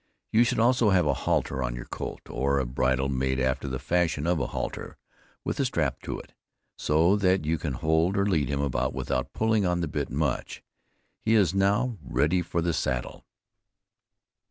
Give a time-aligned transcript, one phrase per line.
[0.31, 3.77] You should also have a halter on your colt, or a bridle made after the
[3.77, 4.97] fashion of a halter,
[5.45, 6.33] with a strap to it,
[6.75, 10.63] so that you can hold or lead him about without pulling on the bit much.
[11.23, 13.27] He is now ready for the saddle.